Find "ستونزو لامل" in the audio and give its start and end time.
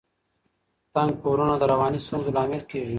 2.05-2.61